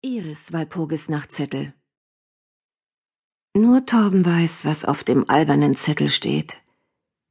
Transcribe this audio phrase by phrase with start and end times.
[0.00, 1.74] Iris Walpurgis Nachtzettel
[3.56, 6.56] Nur Torben weiß, was auf dem albernen Zettel steht.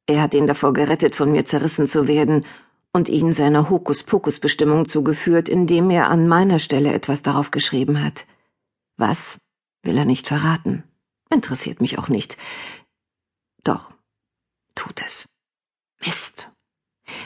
[0.05, 2.45] Er hat ihn davor gerettet, von mir zerrissen zu werden
[2.91, 8.25] und ihn seiner Hokuspokus-Bestimmung zugeführt, indem er an meiner Stelle etwas darauf geschrieben hat.
[8.97, 9.39] Was
[9.83, 10.83] will er nicht verraten.
[11.29, 12.35] Interessiert mich auch nicht.
[13.63, 13.93] Doch,
[14.75, 15.29] tut es.
[16.05, 16.51] Mist.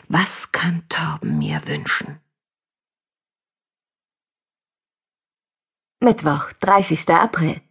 [0.08, 2.20] Was kann Torben mir wünschen?
[6.04, 7.08] Mittwoch, 30.
[7.10, 7.62] April.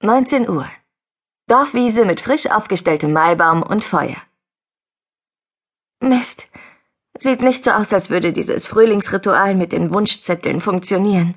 [0.00, 0.66] 19 Uhr.
[1.48, 4.16] Dorfwiese mit frisch aufgestelltem Maibaum und Feuer.
[6.00, 6.46] Mist.
[7.18, 11.34] Sieht nicht so aus, als würde dieses Frühlingsritual mit den Wunschzetteln funktionieren.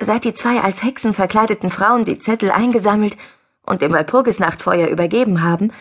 [0.00, 3.16] Seit die zwei als Hexen verkleideten Frauen die Zettel eingesammelt
[3.64, 5.72] und dem Walpurgisnachtfeuer übergeben haben,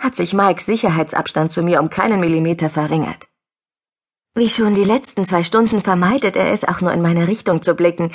[0.00, 3.28] hat sich Mikes Sicherheitsabstand zu mir um keinen Millimeter verringert.
[4.34, 7.74] Wie schon die letzten zwei Stunden vermeidet er es auch nur in meine Richtung zu
[7.74, 8.12] blicken,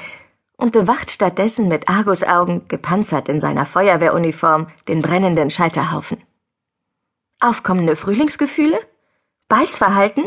[0.58, 6.18] und bewacht stattdessen mit Argusaugen, gepanzert in seiner Feuerwehruniform, den brennenden Scheiterhaufen.
[7.40, 8.80] Aufkommende Frühlingsgefühle?
[9.50, 10.26] Balzverhalten?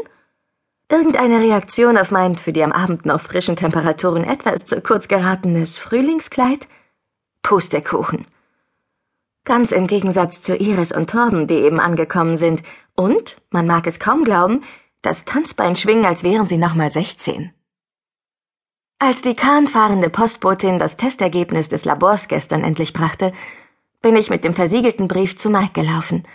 [0.88, 5.78] Irgendeine Reaktion auf mein für die am Abend noch frischen Temperaturen etwas zu kurz geratenes
[5.78, 6.68] Frühlingskleid?
[7.42, 8.26] Pustekuchen.
[9.44, 12.62] Ganz im Gegensatz zu Iris und Torben, die eben angekommen sind,
[12.94, 14.64] und, man mag es kaum glauben,
[15.02, 17.52] das Tanzbein schwingen, als wären sie nochmal sechzehn.
[18.98, 23.32] Als die kahnfahrende Postbotin das Testergebnis des Labors gestern endlich brachte,
[24.00, 26.26] bin ich mit dem versiegelten Brief zu Mike gelaufen,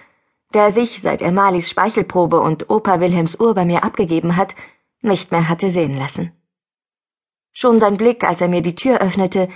[0.53, 4.53] der sich, seit er Malis Speichelprobe und Opa Wilhelms Uhr bei mir abgegeben hat,
[5.01, 6.33] nicht mehr hatte sehen lassen.
[7.51, 9.49] Schon sein Blick, als er mir die Tür öffnete,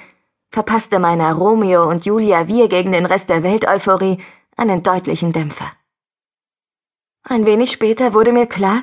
[0.49, 4.17] verpasste meiner Romeo und Julia wir gegen den Rest der Welt-Euphorie
[4.57, 5.71] einen deutlichen Dämpfer.
[7.21, 8.81] Ein wenig später wurde mir klar,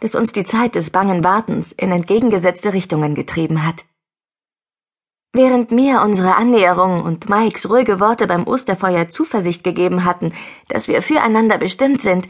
[0.00, 3.84] das uns die Zeit des bangen Wartens in entgegengesetzte Richtungen getrieben hat.
[5.32, 10.32] Während mir unsere Annäherung und Mikes ruhige Worte beim Osterfeuer Zuversicht gegeben hatten,
[10.68, 12.28] dass wir füreinander bestimmt sind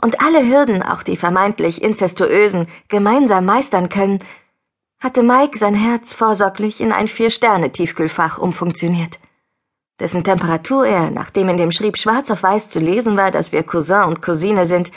[0.00, 4.20] und alle Hürden, auch die vermeintlich inzestuösen, gemeinsam meistern können,
[5.00, 9.18] hatte Mike sein Herz vorsorglich in ein Vier-Sterne-Tiefkühlfach umfunktioniert,
[10.00, 13.62] dessen Temperatur er, nachdem in dem Schrieb schwarz auf weiß zu lesen war, dass wir
[13.62, 14.90] Cousin und Cousine sind,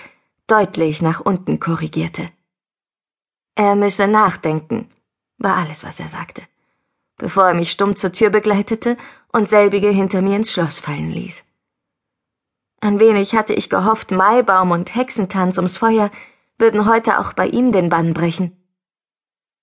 [0.52, 2.30] deutlich nach unten korrigierte.
[3.56, 4.90] Er müsse nachdenken,
[5.38, 6.42] war alles, was er sagte,
[7.18, 8.98] bevor er mich stumm zur Tür begleitete
[9.32, 11.44] und selbige hinter mir ins Schloss fallen ließ.
[12.82, 16.10] Ein wenig hatte ich gehofft, Maibaum und Hexentanz ums Feuer
[16.58, 18.58] würden heute auch bei ihm den Bann brechen.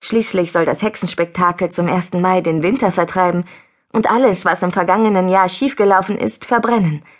[0.02, 2.14] Schließlich soll das Hexenspektakel zum 1.
[2.14, 3.44] Mai den Winter vertreiben
[3.92, 7.02] und alles, was im vergangenen Jahr schiefgelaufen ist, verbrennen–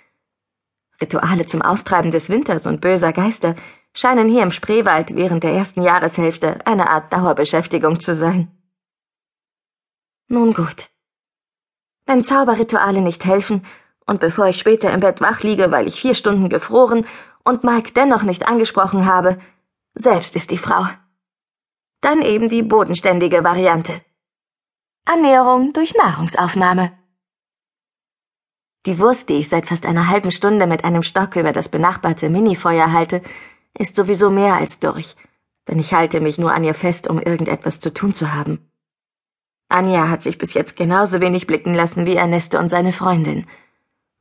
[1.01, 3.55] Rituale zum Austreiben des Winters und böser Geister
[3.95, 8.49] scheinen hier im Spreewald während der ersten Jahreshälfte eine Art Dauerbeschäftigung zu sein.
[10.29, 10.91] Nun gut.
[12.07, 13.65] Wenn Zauberrituale nicht helfen,
[14.07, 17.07] und bevor ich später im Bett wach liege, weil ich vier Stunden gefroren
[17.45, 19.39] und Mike dennoch nicht angesprochen habe,
[19.95, 20.87] selbst ist die Frau.
[22.01, 24.01] Dann eben die bodenständige Variante.
[25.05, 26.98] Annäherung durch Nahrungsaufnahme.
[28.87, 32.31] Die Wurst, die ich seit fast einer halben Stunde mit einem Stock über das benachbarte
[32.31, 33.23] Minifeuer halte,
[33.77, 35.17] ist sowieso mehr als durch,
[35.69, 38.71] denn ich halte mich nur an ihr fest, um irgendetwas zu tun zu haben.
[39.69, 43.47] Anja hat sich bis jetzt genauso wenig blicken lassen wie Erneste und seine Freundin.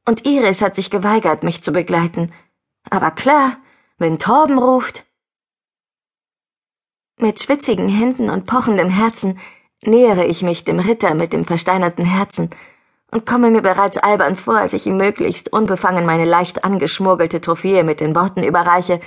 [0.05, 2.33] Und Iris hat sich geweigert, mich zu begleiten.
[2.89, 3.57] Aber klar,
[3.97, 5.05] wenn Torben ruft.
[7.19, 9.39] Mit schwitzigen Händen und pochendem Herzen
[9.81, 12.49] nähere ich mich dem Ritter mit dem versteinerten Herzen,
[13.11, 17.83] und komme mir bereits albern vor, als ich ihm möglichst unbefangen meine leicht angeschmurgelte Trophäe
[17.83, 18.99] mit den Worten überreiche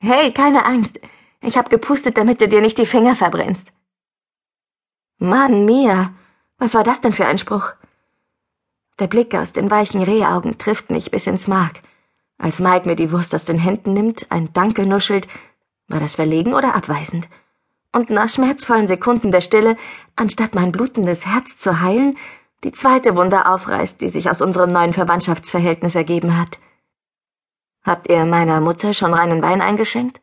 [0.00, 1.00] Hey, keine Angst.
[1.40, 3.68] Ich hab gepustet, damit du dir nicht die Finger verbrennst.
[5.18, 6.12] Mann, Mia,
[6.58, 7.72] was war das denn für ein Spruch?
[9.00, 11.80] Der Blick aus den weichen Rehaugen trifft mich bis ins Mark.
[12.38, 15.26] Als Mike mir die Wurst aus den Händen nimmt, ein Danke nuschelt,
[15.88, 17.28] war das verlegen oder abweisend?
[17.92, 19.76] Und nach schmerzvollen Sekunden der Stille,
[20.14, 22.16] anstatt mein blutendes Herz zu heilen,
[22.64, 26.58] die zweite Wunde aufreißt, die sich aus unserem neuen Verwandtschaftsverhältnis ergeben hat.
[27.82, 30.20] Habt ihr meiner Mutter schon reinen Wein eingeschenkt?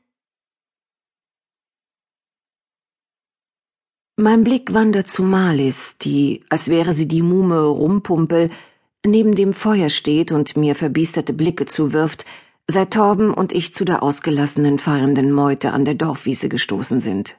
[4.17, 8.49] Mein Blick wandert zu Malis, die, als wäre sie die Muhme Rumpumpel,
[9.05, 12.25] neben dem Feuer steht und mir verbiesterte Blicke zuwirft,
[12.67, 17.37] seit Torben und ich zu der ausgelassenen feiernden Meute an der Dorfwiese gestoßen sind.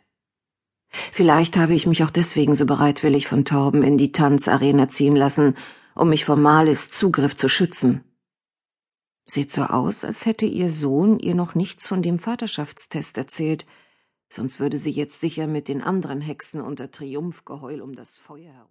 [0.91, 5.55] Vielleicht habe ich mich auch deswegen so bereitwillig von Torben in die Tanzarena ziehen lassen,
[5.95, 8.05] um mich vor Malis Zugriff zu schützen.
[9.27, 13.67] Sieht so aus, als hätte ihr Sohn ihr noch nichts von dem Vaterschaftstest erzählt.
[14.29, 18.65] Sonst würde sie jetzt sicher mit den anderen Hexen unter Triumphgeheul um das Feuer herum.